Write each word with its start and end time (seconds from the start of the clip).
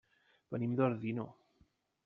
Venim 0.55 0.73
d'Ordino. 0.79 1.29